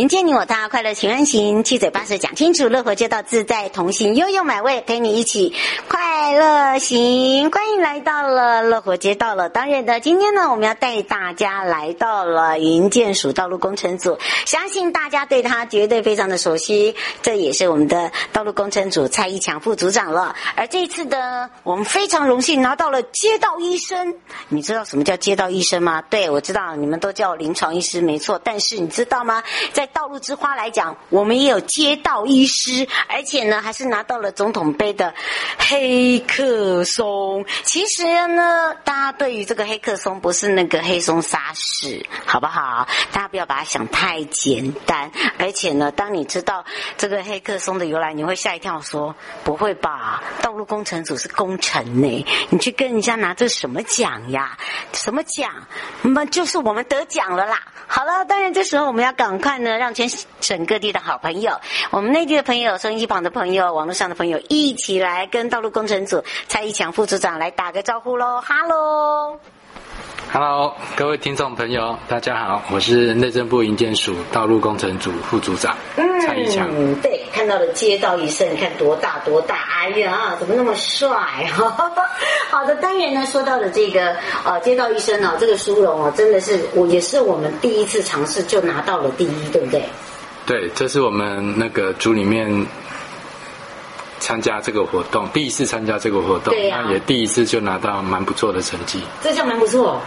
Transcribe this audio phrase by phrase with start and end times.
[0.00, 5.54] 迎接你我他，快乐平安行，七嘴八舌讲清楚，乐活街道自在同行，悠悠美味陪你一起
[5.88, 7.50] 快乐行。
[7.50, 9.50] 欢迎来到了乐活街道了。
[9.50, 16.96] 当然的，今天呢，我们要带大家来到了营建署道路工程组，相信大家对他绝对非常的熟悉。
[17.20, 20.34] 这也是我们的道路工程组蔡一强副组长了。
[20.56, 24.14] 而这一次的，我们非常荣幸拿到了街道医生。
[24.48, 26.00] 你知道什么叫街道医生吗？
[26.08, 28.40] 对，我知道，你们都叫临床医师，没错。
[28.42, 29.42] 但是你知道吗？
[29.74, 35.14] 在道路之花来讲，我们也有街道医师，而且呢，还是拿到了总统杯的
[35.58, 37.44] 黑客松。
[37.64, 42.86] 其实呢，大家对于这个黑客松不是那个黑松沙士，好不好？
[43.12, 45.10] 大家不要把它想太简单。
[45.38, 46.64] 而且呢，当你知道
[46.96, 49.14] 这个黑客松的由来，你会吓一跳，说
[49.44, 50.22] 不会吧？
[50.42, 52.26] 道路工程组是工程呢？
[52.50, 54.56] 你去跟人家拿这什么奖呀？
[54.92, 55.50] 什么奖？
[56.02, 57.60] 那么就是我们得奖了啦。
[57.86, 59.79] 好了，当然这时候我们要赶快呢。
[59.80, 60.06] 让全
[60.42, 61.58] 省各地的好朋友，
[61.90, 68.42] 我们内地的朋友、收音机旁的朋友、网络上的朋友，一起来跟道路工程组蔡一强副组长来打个招呼喽！
[68.42, 69.40] 哈喽，
[70.32, 75.76] 哈喽，各位听众朋友，大家好，我是内政部营建署道路工程组副组长
[76.24, 76.68] 蔡一强。
[76.70, 81.10] 嗯，对，看到了街道医生，你看多大多大，哎呀，怎么那么帅？
[82.48, 84.14] 好的，当然呢，说到的这个
[84.44, 89.82] 呃街道医生呢、哦，这个殊荣哦，真的是我也是我们第一次尝试就拿到了第一，对不对？
[90.46, 92.48] 对，这是我们那个组里面
[94.20, 99.02] 参加这个活动，第一次参加这个活动，那也第一次就拿到蛮不错的成绩。
[99.22, 100.00] 这叫蛮不错，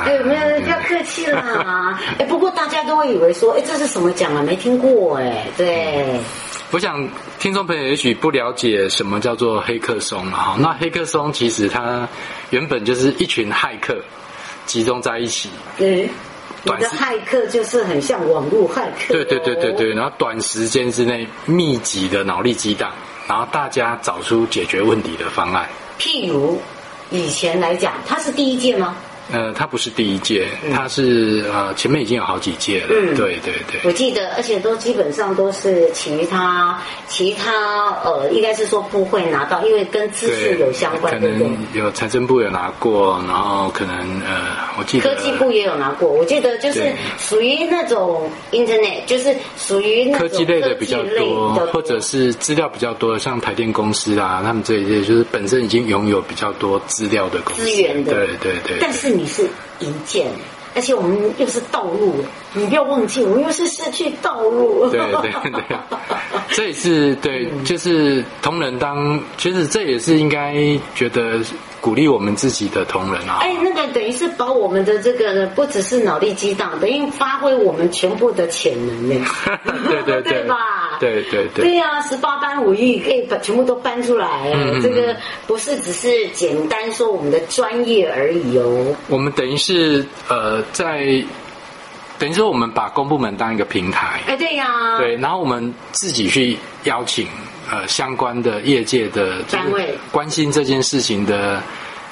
[0.00, 2.00] 哎，没有，不要客气啦。
[2.18, 4.42] 哎，不过大家都会以为说，哎，这是什么奖啊？
[4.42, 6.18] 没听过哎，对。
[6.70, 7.06] 我想
[7.38, 10.56] 听众朋友也许不了解什么叫做黑客松啊。
[10.58, 12.08] 那黑客松其实它
[12.48, 13.94] 原本就是一群骇客
[14.64, 15.50] 集中在一起。
[15.76, 16.08] 对，
[16.64, 19.12] 你的骇客就是很像网络骇客。
[19.12, 22.90] 对对对对对，然后短时间之内密集的脑力激荡，
[23.28, 25.68] 然后大家找出解决问题的方案。
[25.98, 26.60] 譬如
[27.10, 28.96] 以前来讲，他是第一届吗？
[29.30, 32.88] 呃，他不是第一届，他是呃前面已经有好几届了。
[32.90, 33.80] 嗯，对对对。
[33.84, 36.78] 我记得，而且都基本上都是其他
[37.08, 41.20] 其他呃，应该是说部会拿到，因为跟资讯有相关的。
[41.20, 46.08] 可能有财政部有拿过，然后可能呃，我记得科技部也有拿过。
[46.08, 57.62] 我记得就是属于那种 Internet，就是属于那种科技类的比较多，或者是资料比较多的，像台电公司啊，他们这一些就是本身已经拥有比较多资料的公司。
[57.62, 58.12] 资源的。
[58.12, 58.78] 对对对。
[58.80, 59.26] 但是你。
[59.26, 59.48] 是
[59.80, 60.30] 银剑，
[60.76, 62.14] 而且我们又是道路，
[62.52, 64.88] 你不要忘记，我们又是失去道路。
[64.90, 65.78] 对对对，
[66.50, 70.54] 这也是对，就是同仁当，其实这也是应该
[70.94, 71.40] 觉得。
[71.82, 73.40] 鼓励我们自己的同仁啊！
[73.40, 79.26] 哎，那个等于是把我们的这个不只是脑力激荡，等于发挥我们全部的潜能呢。
[79.90, 80.56] 对对对，对吧？
[81.00, 81.64] 对对对。
[81.64, 84.52] 对呀，十八般武艺可以把全部都搬出来。
[84.54, 88.94] 嗯，这个不是只是简单说我们的专业而已哦。
[89.08, 91.20] 我们等于是呃，在
[92.22, 94.20] 等于说我们把公部门当一个平台。
[94.28, 94.96] 哎，对呀。
[94.96, 97.26] 对，然后我们自己去邀请。
[97.70, 101.62] 呃，相关的业界的单位关心这件事情的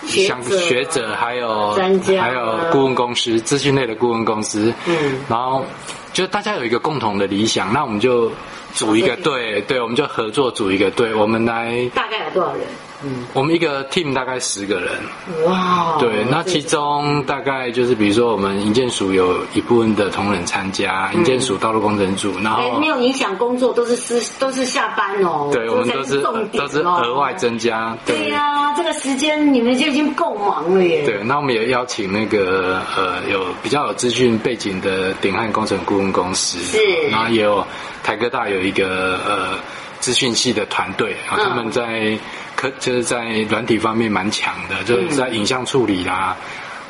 [0.07, 5.67] 像学者，还有专家，还有顾问公司、资讯类的顾问公司，嗯，然后
[6.15, 8.33] 就大家有一个共同的理想，那我们就
[8.73, 12.63] 组一个队，对，我们就合作组一个队，我们来大概有多少人？
[13.03, 14.91] 嗯，我们一个 team 大概十个人。
[15.47, 25.49] 哇，对，那其中大概就是比如说我们营建署有一部分的同仁参加，营建署道路工程组，然后没有影响工作，都是私都是下班哦。
[25.53, 27.97] 对，我们都是都是额外增加。
[28.05, 31.03] 对呀，这个时间你们就已经够忙了耶。
[31.07, 37.67] 对，那我们也邀请那个呃有比较有资讯背景的鼎汉工程顾问公司，是，然后也有
[38.03, 39.59] 台科大有一个呃
[40.01, 42.19] 资讯系的团队啊，他们在。
[42.61, 46.37] 可就是在软体方面蛮强的，就是在影像处理啦，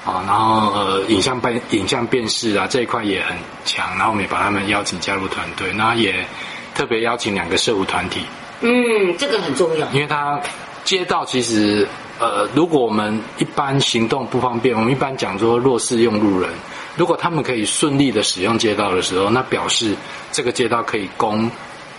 [0.04, 6.26] 啊、嗯，然后呃影像辨影像辨识啊这一块也很强，然后我们也把他们邀请加入团队，然后也
[6.74, 8.20] 特别邀请两个社福团体。
[8.62, 10.40] 嗯，这个很重要，因为他
[10.82, 11.86] 街道其实
[12.18, 16.50] 呃，如果我们一般行动不方便，我们一般讲说弱势用路人，
[16.96, 19.94] 如果他们可以顺利的使用街道的时候，那表示
[20.32, 21.48] 这个街道可以供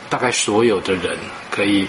[0.09, 1.18] 大概所有的人
[1.50, 1.88] 可以。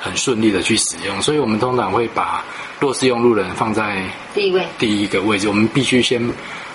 [0.00, 2.42] 很顺利的去使用，所以我们通常会把
[2.80, 4.02] 弱势用路人放在
[4.34, 5.46] 第一位，第一个位置。
[5.46, 6.20] 我们必须先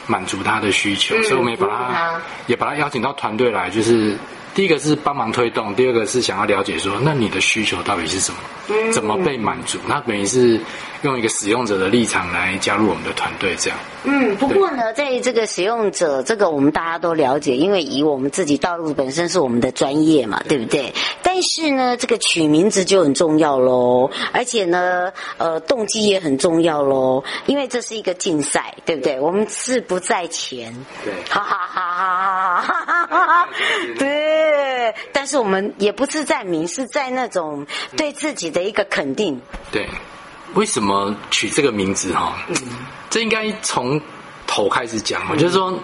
[0.08, 4.16] 满足他的需求，嗯、所以我们也把他也把他邀请到团队来，就是。
[4.56, 8.38] 第一个是帮忙推动，第二个是想要了解说，那你的需求到底是什么？
[8.70, 9.78] 嗯，怎么被满足？
[9.86, 10.58] 那等于是
[11.06, 13.80] 用一个使用者的立场来加入我们的团队，这样。
[14.04, 20.58] 嗯，不过呢，在这个使用者这个我们大家都了解，因为以我们自己道路本身是我们的专业嘛，对。
[20.58, 20.94] 不对？
[21.22, 29.20] 但是呢，这个取名字就很重要喽，而且呢，呃，动机也很重要喽，因为这是一个竞赛，对不对？
[29.20, 30.74] 我们志不在前，
[31.04, 33.50] 对，哈哈哈哈哈哈哈哈，
[34.00, 39.40] 对，但是我们也不是在名，是在那种对自己的一个肯定，
[39.72, 39.88] 对。
[40.56, 42.36] 为什么取这个名字哈？
[42.50, 42.56] 嗯，
[43.10, 44.02] 这应该从
[44.48, 45.22] 头开始讲。
[45.30, 45.80] 我，就是说，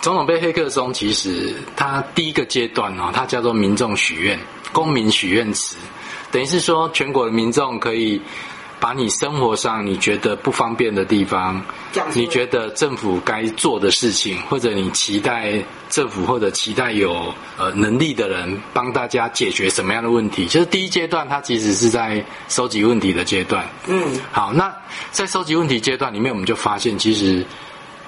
[0.00, 4.38] 总统杯黑客松其实它第一个阶段哦，它叫做民众许愿，
[4.72, 5.76] 公民许愿池，
[6.30, 8.20] 等于是说全国的民众可以。
[8.84, 11.58] 把你生活上你觉得不方便的地方，
[12.12, 15.54] 你觉得政府该做的事情，或者你期待
[15.88, 20.46] 政府或者期待有呃能力的人帮大家解决什么样的问题？
[20.48, 23.64] 就是第一阶段，它其实是在收集问题的阶段。
[23.86, 24.70] 嗯，好，那
[25.10, 27.42] 在收集问题阶段里面，我们就发现其实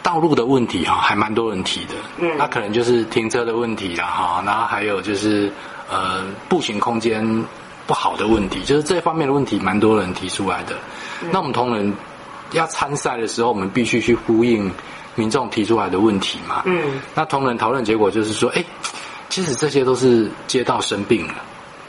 [0.03, 1.95] 道路的问题哈，还蛮多人提的。
[2.19, 5.51] 嗯，那可能就是停车的问题了哈，然后还有就是
[5.89, 7.43] 呃步行空间。
[7.87, 10.75] 不好的问题，就是这方面的问题，蛮多人提出来的。
[11.23, 11.93] 嗯、那我们同仁
[12.53, 14.71] 要参赛的时候，我们必须去呼应
[15.15, 16.63] 民众提出来的问题嘛。
[16.67, 17.01] 嗯。
[17.15, 18.65] 那同仁讨论结果就是说，哎，
[19.29, 21.35] 其实这些都是街道生病了，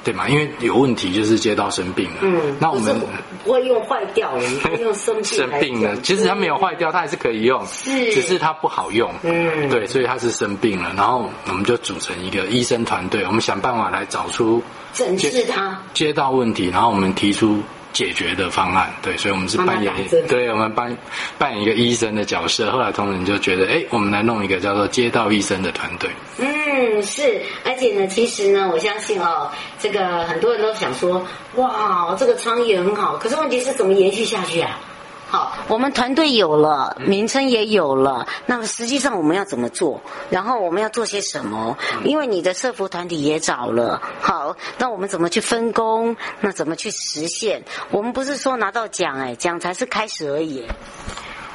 [0.04, 0.30] 对吗？
[0.30, 2.18] 因为有问题就是街道生病了。
[2.22, 2.56] 嗯。
[2.60, 2.96] 那我们
[3.44, 4.44] 不会用坏掉了，
[4.80, 5.24] 用生病。
[5.24, 9.12] 生病了，其实它没有坏掉，它还是可以用，是，只是它不好用。
[9.24, 9.68] 嗯。
[9.70, 10.94] 对，所以它是生病了。
[10.96, 14.62] 然后我们就组成一个医生团队，我们想办法来找出。
[14.98, 17.62] 审视他街道问题，然后我们提出
[17.94, 18.92] 解决的方案。
[19.04, 19.94] 对，所以我们是扮演，
[20.28, 20.98] 对，我们扮
[21.38, 22.72] 扮演一个医生的角色。
[22.72, 26.10] 后来同仁就觉得，哎，我们来弄一个叫做街道医生的团队。
[26.40, 31.24] 嗯，是，而且呢，其实呢，我相信哦，这个很多人都想说，
[31.58, 34.80] 哇，这个创意很好，可是问题是怎么延续下去啊？
[35.30, 40.02] 好，我们团队有了，名称也有了，那么实际上我们要怎么做？
[40.30, 41.78] 然后我们要做些什么？
[42.06, 46.16] 因为你的社服团体也找了，好，那我们怎么去分工？
[46.40, 47.62] 那怎么去实现？
[47.92, 50.64] 我们不是说拿到奖，哎，奖才是开始而已。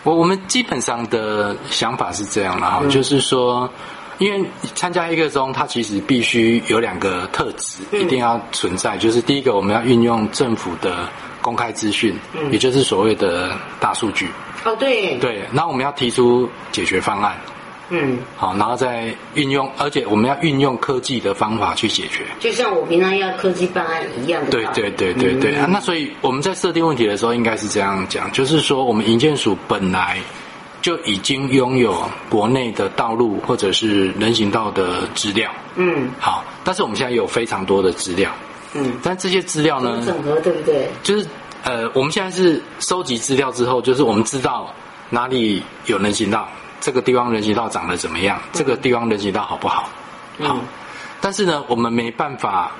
[0.02, 3.66] 我我们基本上的想法是这样的哈，嗯、就是说，
[4.18, 11.08] 因为参加一个中，它其实必须有两个特质，一定要存在，嗯、就是第一个，我们要运用政府的。
[11.42, 14.28] 公开资讯，嗯，也就是所谓的大数据。
[14.64, 17.36] 哦，对，对，那我们要提出解决方案，
[17.90, 22.24] 嗯，好，然后再运用，而且我们要运用科技的方法去解决。
[22.38, 24.50] 就像我平常要科技办案一样的。
[24.52, 30.18] 对对对对对，嗯，啊，那所以我们在设定问题的时候，应该是这样讲，就是说我们营建署本来
[30.80, 38.30] 就已经拥有国内的道路或者是人行道的资料，嗯，好，但是我们现在有非常多的资料。
[38.74, 40.02] 嗯，但这些资料呢？
[40.06, 40.88] 整合对不对？
[41.02, 41.26] 就是
[41.62, 44.72] 呃，我们现在是收集资料之后，就是我们知道
[45.10, 46.48] 哪里有人行道，
[46.80, 49.82] 这个地方人行道长得怎么样，嗯、这个地方人行道好不好？
[50.40, 50.56] 好。
[50.56, 50.60] 嗯、
[51.20, 52.72] 但是呢，我们没办法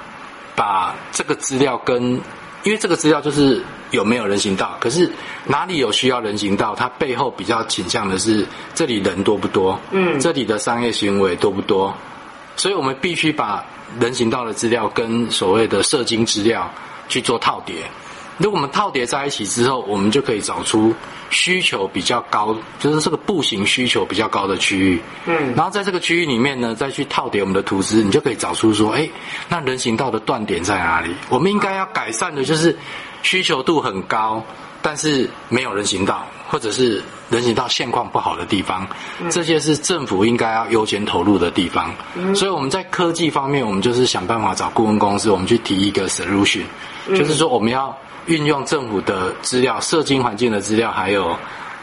[0.57, 2.21] 把这个资料跟，
[2.65, 5.11] 因为这个资料就是有没有人行道，可是
[5.45, 9.79] 哪里有需要人行道，它背后比较倾向的是这里人多不多？
[9.91, 11.95] 嗯，这里的商业行为多不多？
[12.57, 13.65] 所以我们必须把。
[14.01, 16.67] 人行道的资料跟所谓的射精资料
[17.11, 17.75] 去做套叠，
[18.39, 20.95] 如果我们套叠在一起之后，我们就可以找出
[21.29, 25.03] 需求比较高，就是这个步行需求比较高的区域。
[25.27, 29.07] 嗯，然后在这个区域里面呢，再去套叠我们的图纸，你就可以找出说，哎，
[29.47, 31.15] 那人行道的断点在哪里？
[31.29, 32.75] 我们应该要改善的就是
[33.21, 34.43] 需求度很高，
[34.81, 38.87] 但是没有人行道，或者是人行道现况不好的地方，
[39.31, 41.91] 这些是政府应该要优先投入的地方。
[42.35, 46.65] 所以我们在科技方面，我们就是想办法找顾问公司，我们去提一个 solution，
[47.09, 51.35] 就是说我们要运用政府的资料、社经环境的资料，还有。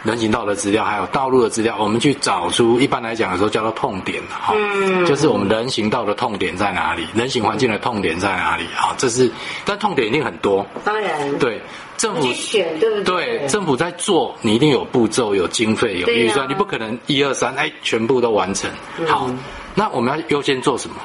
[0.01, 9.29] 人行道的资料，还有道路的资料，我们去找出，一般来讲的时候叫做痛点，哈、嗯，就是我们人行道的痛点在哪里，人行环境的痛点在哪里，好，这是，
[9.65, 11.61] 但痛点一定很多，当然，对，
[11.99, 13.39] 政府去选，对不对？
[13.39, 18.71] 对，政府在做，你一定有步骤、有经费、有预算，啊、你不可能一二三，哎，全部都完成。
[19.05, 19.37] 好，嗯、
[19.75, 20.95] 那我们要优先做什么？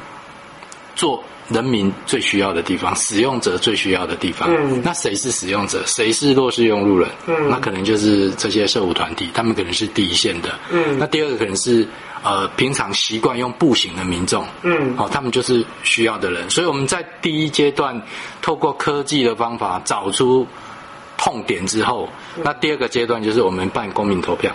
[0.95, 1.23] 做。
[1.51, 4.49] 人民最需要的地方，使用者最需要的地方。
[4.51, 5.83] 嗯，那谁是使用者？
[5.85, 7.07] 谁是弱势用路人？
[7.27, 10.59] 嗯，那可能就是这些社福团体，他们可能是第一线的。
[10.71, 11.87] 嗯，那第二个可能是
[12.23, 14.43] 呃平常习惯用步行的民众。
[14.63, 16.49] 嗯，好、哦，他们就是需要的人。
[16.49, 18.01] 所以我们在第一阶段
[18.41, 20.47] 透过科技的方法找出
[21.25, 24.53] 痛点之后，嗯、那第二个阶段就是我们办公民投票。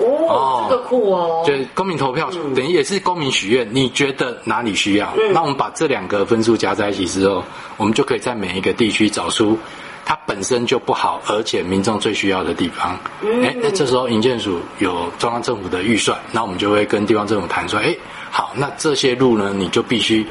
[0.00, 1.42] 哦，这个酷哦！
[1.44, 3.66] 就公民投票，等于也是公民许愿。
[3.72, 5.12] 你觉得哪里需要？
[5.32, 7.42] 那我们把这两个分数加在一起之后，
[7.76, 9.58] 我们就可以在每一个地区找出
[10.04, 12.96] 它本身就不好，而且民众最需要的地方。
[13.42, 17.96] 哎，那这时候营建署有中央政府的预算，那我们就会跟地方政府谈说：哎，
[18.30, 20.24] 好，那这些路呢，你就必须，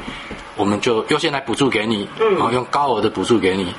[0.56, 3.74] 我们就优先来补助给你，然后用高额的补助给你，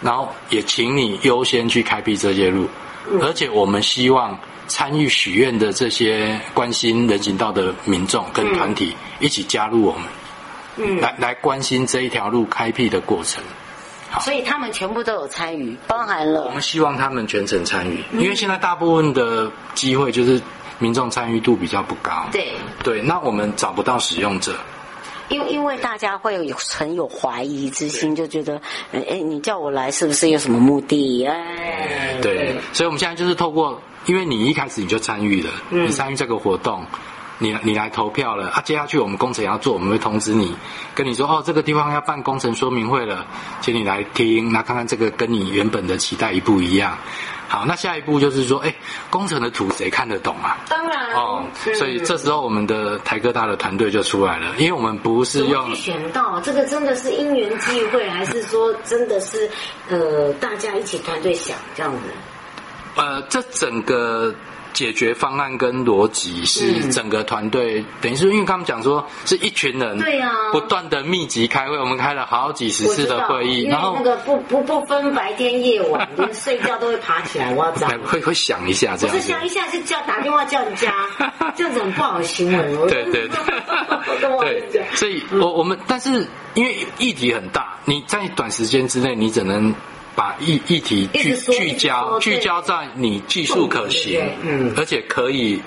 [0.00, 2.68] 然后也请你优先去开辟这些路，
[3.22, 4.38] 而且我们希望。
[4.70, 10.02] 参与许愿的这些关心人行道的民众跟团体一起加入我们，
[10.76, 13.42] 嗯，来来关心这一条路开辟的过程。
[14.10, 16.44] 好，所以他们全部都有参与，包含了。
[16.44, 20.38] 我们希望他们全程参与，因为现在大部分的机会就是
[20.78, 22.26] 民众参与度比较不高。
[22.30, 22.52] 对
[22.84, 24.54] 对，那我们找不到使用者。
[25.28, 28.60] 因为因为大家会有很有怀疑之心，就觉得，
[28.92, 31.26] 哎，你叫我来是不是有什么目的？
[31.26, 33.80] 哎，对，所以我们现在就是透过。
[34.06, 36.82] 因为你一开始你就参与了，嗯、你参与这个活动，
[37.38, 40.54] 你你来投票了啊，接下去我们工程要做，我们会通知你，
[40.94, 43.26] 跟你说哦，这个地方要办工程说明会了，
[43.60, 46.96] 请你来听，那看看这个跟你原本的期待一不一样。
[47.48, 48.74] 好，那下一步就是说，哎，
[49.08, 50.58] 工程的图谁看得懂啊？
[50.68, 51.42] 当然哦，
[51.74, 59.48] 所以这时候我们的台科大的团队就出来了，因为我们不是用选到这个真的是因缘际会，还是说真的是
[59.88, 61.98] 呃大家一起团队想这样子？
[62.96, 64.34] 呃，这整个
[64.78, 80.94] 解决方案跟逻辑是整个团队，嗯、等于是因为他们讲说是一群人，对啊，不断的密集开会，我们开了好几十次的会议，然后那个不不不分白天夜晚，连睡觉都会爬起来，我要找， 会会想一下这样，不是想一下是叫打电话叫人家，
[81.56, 82.76] 这样子很不好的行为。
[82.86, 83.28] 对对
[84.38, 89.74] 对， 对，所以我我们但是因为议题很大，你在短时间之内你只能。
[90.18, 95.62] 把议议题聚聚焦，聚焦在你技术可行，嗯，而且可以。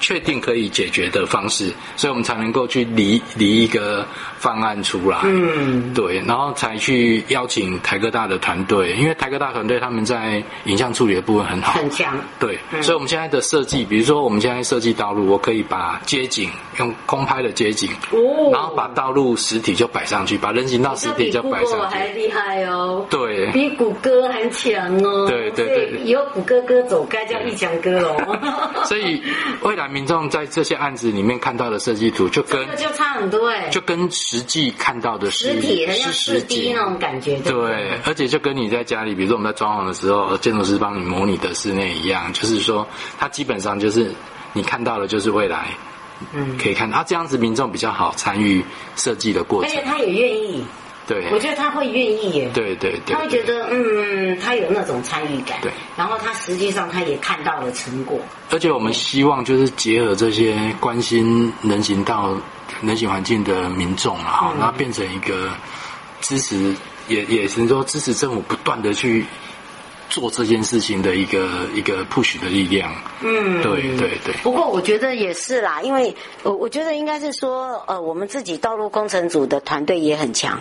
[0.00, 4.04] 确定可以解决的方式，所以我们才能够去拟拟一个
[4.38, 5.18] 方案出来。
[5.24, 12.18] 嗯，对，然后才去邀请台科大的团队，因为台科大团队他们在影像处理的部分很好，很强。
[12.38, 23.04] 对，嗯、所以我们现在的设计，比如说我们现在设计道路，我可以把街景用空拍的街景，哦，然后把道路实体就摆上去，把人行道实体就摆上去，还厉害哦。
[23.10, 25.26] 对，比谷歌还强哦。
[25.28, 28.38] 对对对，以后谷歌哥走该叫一强哥哦。
[28.88, 29.22] 所以
[29.60, 29.89] 未来。
[29.90, 42.86] 民众在这些案子里面看到的设计图，就跟就差很多哎，就跟实际看到的实体是实体那种感觉，对，而且就跟你在家里，比如说我们在装潢的时候，建筑师帮你模拟的室内一样，就是说，
[43.18, 44.10] 它基本上就是
[44.52, 45.66] 你看到的，就是未来，
[46.32, 48.64] 嗯，可以看到，啊，这样子民众比较好参与
[48.96, 50.64] 设计的过程，而且他也愿意。
[51.10, 52.48] 对，我觉得他会愿意耶。
[52.54, 55.58] 对对对，他会觉得嗯，他有那种参与感。
[55.60, 58.20] 对，然后他实际上他也看到了成果。
[58.50, 62.36] 而且我们希望就是结合这些关心人行道、
[62.80, 65.50] 人行环境的民众啊，然后变成一个
[66.20, 66.72] 支持，
[67.08, 69.26] 也也是说支持政府不断的去。
[70.10, 74.34] 做这件事情的一个一个 push 的力量，嗯，对对对。
[74.42, 80.58] 不过我觉得也是啦，因为我我觉得应该是说，呃，我们自己道路工程组的团队也很强，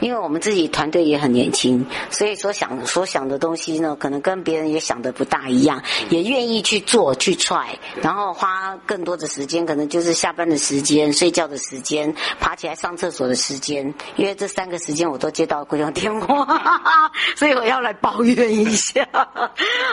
[0.00, 7.68] 因为我们自己团队也很年轻，所以所想所想的东西呢，可能跟别人也想的不大一样，也愿意去做去 try，
[8.02, 18.89] 然后花更多的时间，可能就是下班的时间、睡觉的时间、爬起来上厕所的时间，因为这三个时间我都接到各种电话， 所以我要来抱怨一下。
[18.92, 19.06] 下。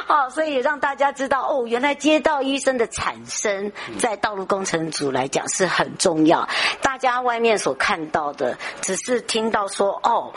[0.06, 6.48] 好，所以也让大家知道哦，原来街道医生的产生在道路工程组来讲是很重要。
[6.82, 10.34] 大家外面所看到的，只是听到说哦，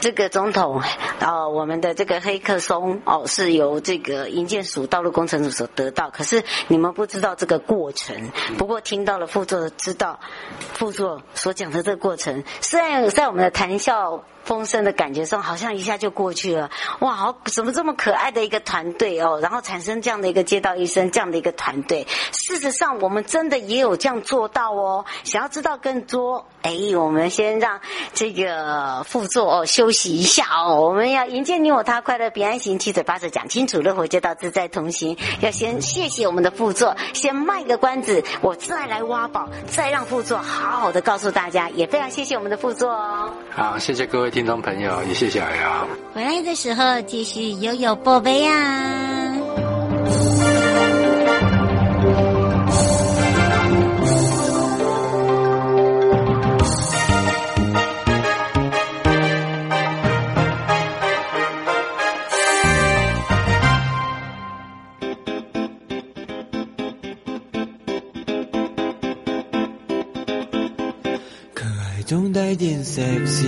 [0.00, 0.82] 这个总统，
[1.20, 6.10] 哦，我们的这个黑客松哦，是由这个营建署道路工程组所得到。
[6.10, 8.30] 可是你们不知道这个过程。
[8.58, 10.20] 不过听到了副座，知道
[10.74, 16.70] 副座所讲的这个过程，虽然在我们的谈笑风生的感觉上，好像一下就过去了。
[17.00, 19.38] 哇，好，怎么这么可爱的一个团队哦？
[19.40, 22.06] 然后产生这样的一个街道医生这样的一个团队。
[22.32, 25.04] 事实上，我们真的也有这样做到哦。
[25.24, 27.80] 想要知道更多，哎，我们先让
[28.14, 30.80] 这个副座哦休息一下哦。
[30.80, 35.16] 我们要迎接你我他，快乐平安行，七嘴八舌讲清楚，乐活街道自在同行。
[35.40, 41.68] 要先谢谢我们的副座，先卖个关子，我再来挖宝，再让副座好好的告诉大家。
[41.70, 43.30] 也非常谢谢我们的副座哦。
[43.50, 44.30] 好，谢谢各位。
[44.30, 45.86] 听众朋友，也谢谢瑶瑶。
[46.14, 49.11] 回来的时候继续悠悠宝贝呀。
[72.94, 73.46] sexy。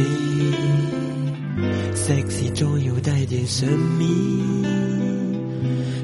[1.94, 4.64] sexy 中又带点神秘，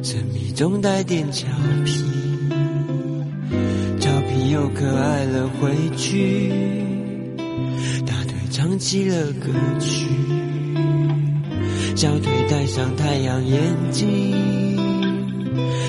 [0.02, 1.46] 神秘中带点俏
[1.86, 2.04] 皮，
[3.98, 6.52] 俏皮又可爱了回去，
[8.06, 10.06] 大腿唱起了歌曲，
[11.96, 13.58] 小腿戴上太阳眼
[13.90, 14.76] 镜，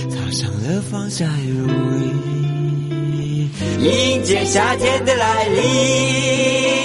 [0.09, 1.67] 擦上了防晒乳
[1.99, 3.49] 液，
[3.81, 6.80] 迎接夏天的来临。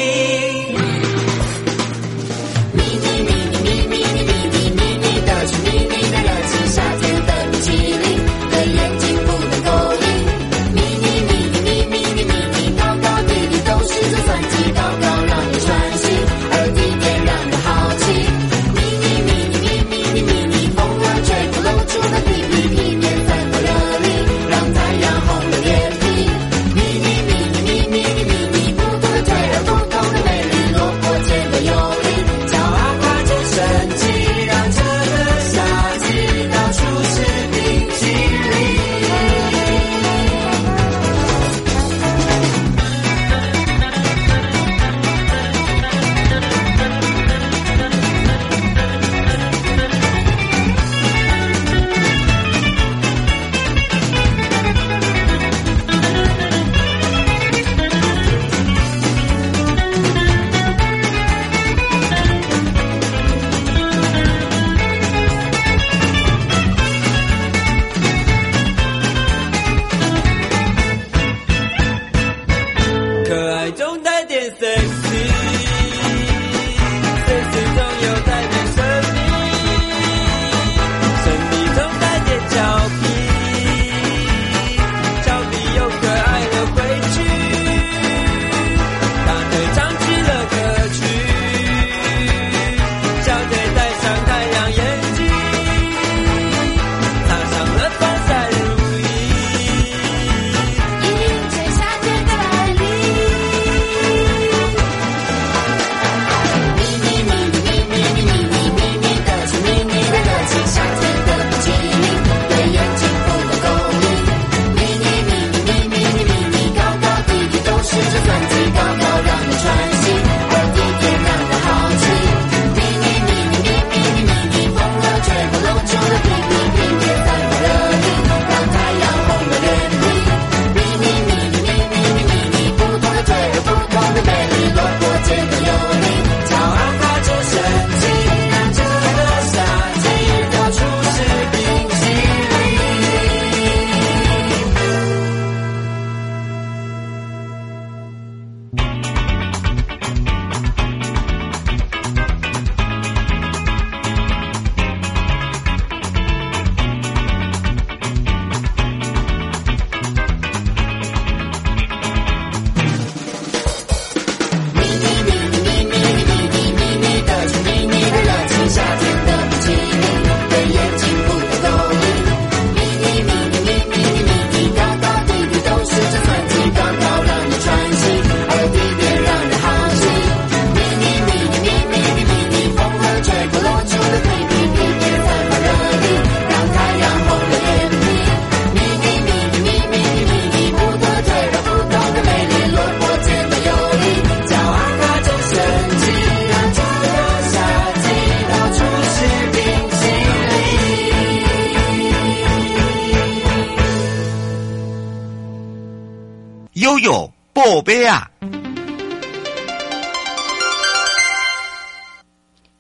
[207.67, 208.31] 宝贝啊！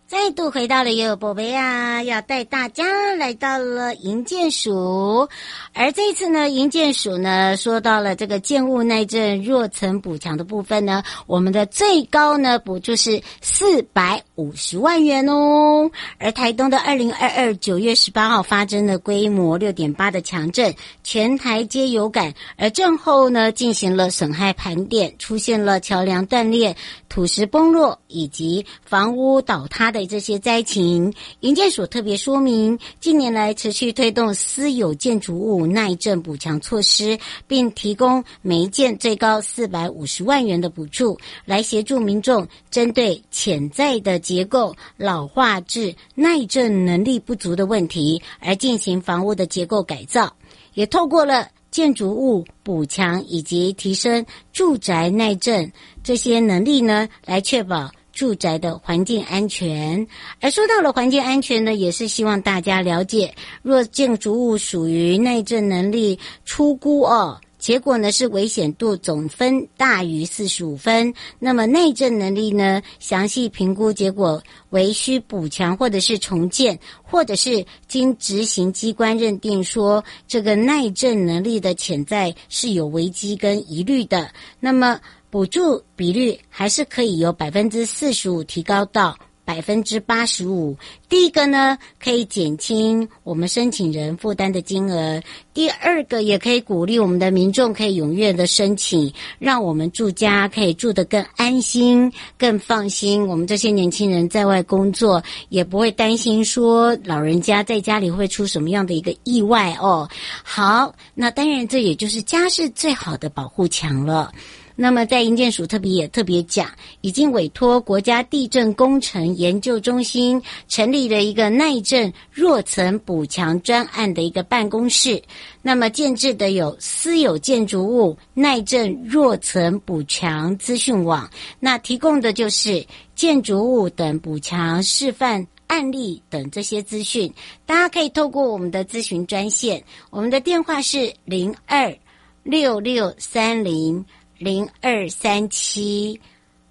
[0.06, 2.84] 再度回到了哟宝贝呀，要带大家
[3.16, 5.28] 来到了银剑鼠，
[5.78, 15.90] 而这一次呢，营建署呢说到了这个建物耐震弱层补强的部分呢，我们的最高呢补助是四百五十万元哦。
[16.18, 22.32] 而台东的二零二二九月十八号发生的规模六点八的强震，全台皆有感。
[22.56, 26.74] 而震后呢，进行了损害盘点，出现了桥梁断裂、
[27.10, 30.06] 土石崩落以及房屋倒塌的。
[30.06, 50.32] 这些灾情，营建署特别说明，近年来持续推动私有建筑物耐震补强措施，并提供每一件最高四百五十万元的补助，来协助民众针对潜在的结构老化至耐震能力不足的问题，而进行房屋的结构改造，
[50.74, 55.70] 也透过了建筑物补强以及提升住宅耐震
[56.02, 57.90] 这些能力呢，来确保。
[58.16, 60.06] 住宅的环境安全，
[60.40, 85.00] 而说到了环境安全呢，也是希望大家了解，若建筑物属于耐震能力出估哦，结果呢是危险度总分大于四十五分，那么耐震能力呢，详细评估结果为需补强或者是重建，或者是经执行机关认定说这个耐震能力的潜在是有危机跟疑虑的，那么。
[85.28, 90.76] 补助比率还是可以由百分之四十五提高到百分之八十五。
[91.08, 95.22] 第一个呢，可以减轻我们申请人负担的金额；
[95.54, 103.24] 第二个，也可以鼓励我们的民众可以踊跃的申请，让我们住家可以住得更安心、更放心。
[103.28, 110.08] 我们这些年轻人在外工作，也不会担心说老人家在家里会出什么样的一个意外哦。
[110.42, 114.32] 好，那当然，这也就是家是最好的保护墙了。
[114.78, 125.22] 那么，在营建署特别也特别讲，已经委托国家地震工程研究中心成立了一个耐震弱层补强专案的一个办公室。
[125.62, 137.32] 那么建置的有私有建筑物耐震弱层补强资讯网，那提供的就是建筑物等补强示范案例等这些资讯。
[137.64, 141.96] 大家可以透过我们的咨询专线，我们的电话是零二
[142.42, 144.04] 六六三零。
[144.38, 146.20] 零二三七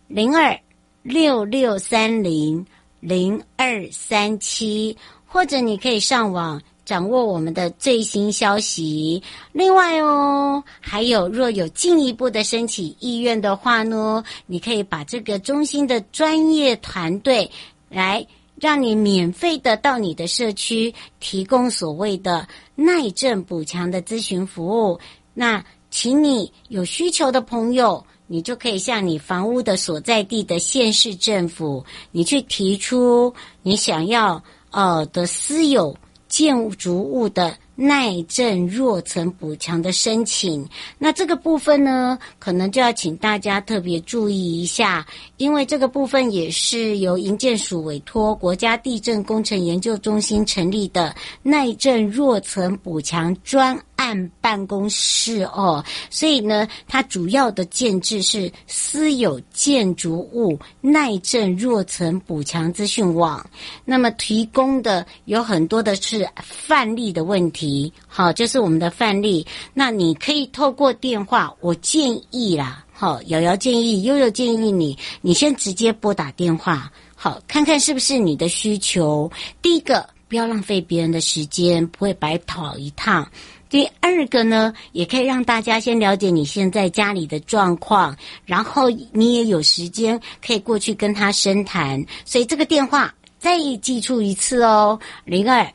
[0.08, 0.60] 零二
[1.01, 2.63] 六六三零
[2.99, 9.23] 零二三七，或者你可以上网掌握我们的最新消息。
[9.51, 17.49] 另外哦，还有若有进一步的申请意愿的话呢，你可以把这个中心的专业团队
[17.89, 18.28] 来
[18.60, 24.99] 让你免费的到你的社区提供所谓的耐震补强的咨询服务。
[25.34, 25.65] 那。
[25.95, 35.95] 请你有需求的朋友，你就可以向你房屋的所在地的县市政府，你去提出你想要呃的私有
[36.27, 40.67] 建筑物的耐震弱层补强的申请。
[40.99, 53.81] 那这个部分呢，可能就要请大家特别注意一下，因为这个部分也是由营建署委托国家地震工程研究中心成立的耐震弱层补强专。
[53.95, 63.45] 办办公室哦，所以呢，它主要的建制是私有建筑物耐震弱层补强资讯网。
[63.84, 69.45] 那么提供的有很多的是范例的问题，好，这是我们的范例。
[69.73, 79.31] 那你可以透过电话，我建议啦，好，瑶瑶建议，悠悠建议你，你先直接拨打电话，好，看看是不是你的需求。
[79.62, 83.27] 第一个，不要浪费别人的时间，不会白跑一趟。
[83.75, 92.01] 第二个呢，也可以让大家先了解你现在家里的状况，然后你也有时间可以过去跟他深谈。
[92.23, 95.69] 所以这个电话再记住一次哦，零二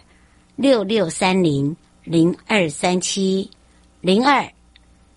[0.56, 3.50] 六六三零零二三七
[4.00, 4.50] 零二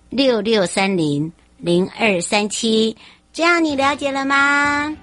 [0.10, 2.98] 六六三零零二三七，
[3.32, 4.94] 这样你了解了吗？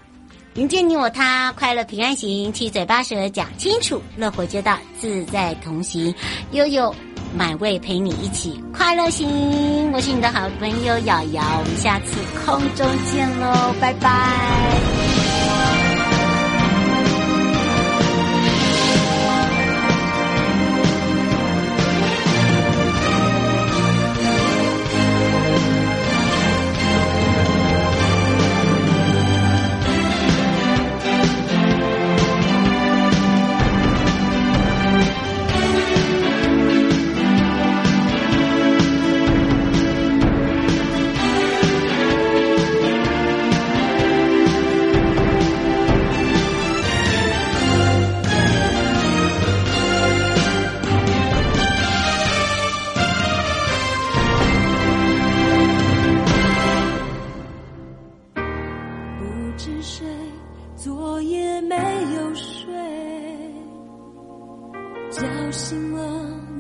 [0.57, 6.15] 迎接你我他，快乐平安行，七嘴八舌讲清楚，乐活街道自在同行，
[6.53, 6.95] 悠悠。
[7.37, 15.00] 买位陪你一起快乐行，我是你的好朋友瑶瑶，我们下次空中见喽，拜拜。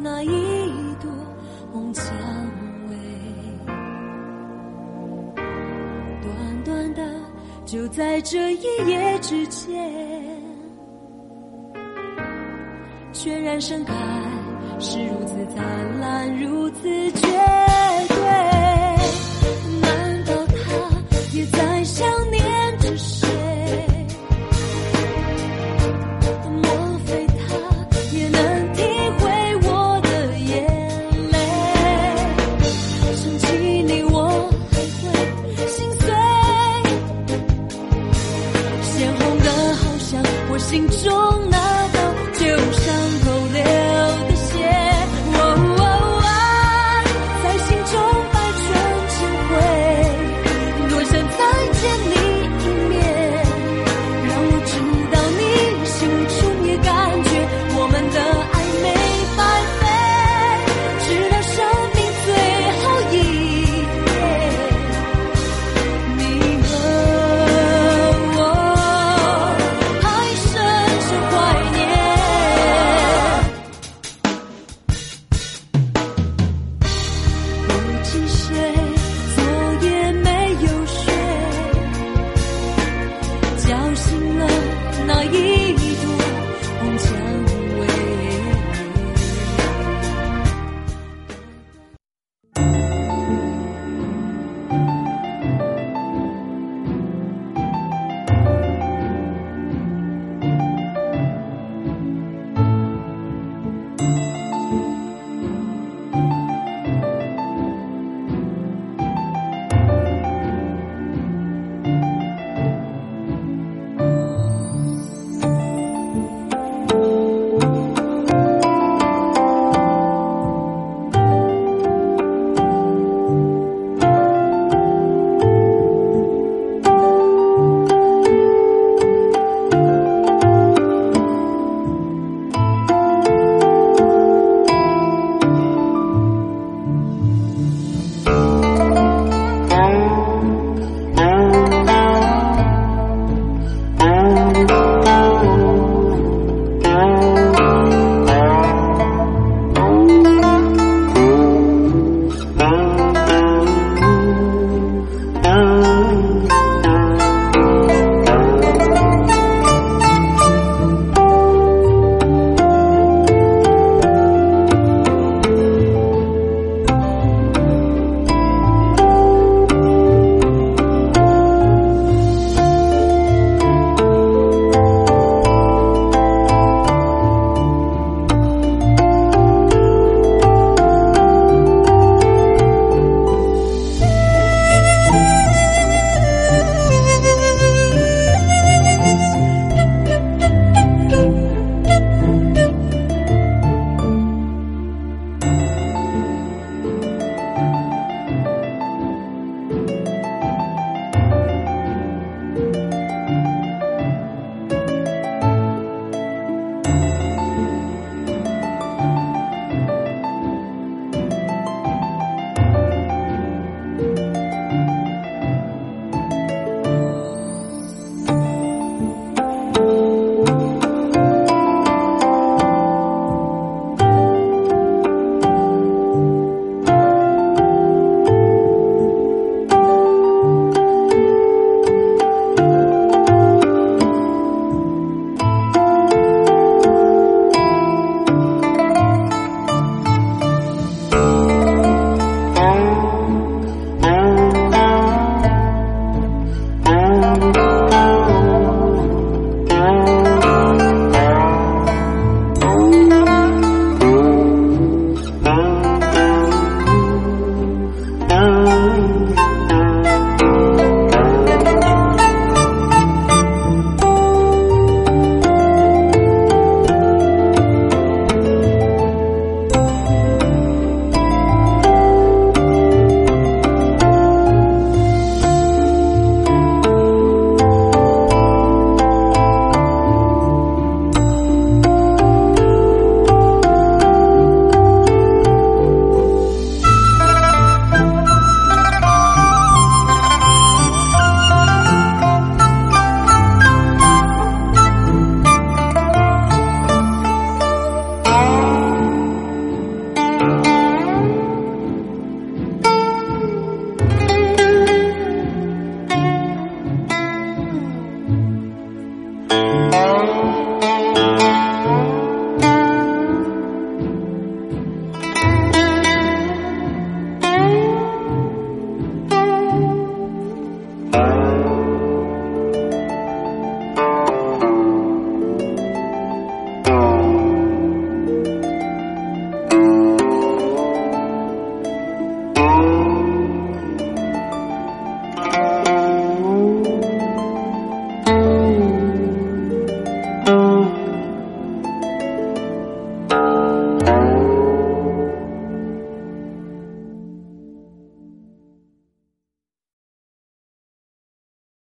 [0.02, 0.30] 那一
[0.98, 1.10] 朵
[1.70, 2.06] 红蔷
[2.88, 2.94] 薇，
[6.22, 7.02] 短短的
[7.66, 9.78] 就在这一夜之间。
[13.12, 13.92] 全然盛开
[14.78, 17.28] 是如此灿烂，如此绝
[18.08, 18.16] 对，
[19.82, 20.56] 难道他
[21.36, 22.39] 也在想你？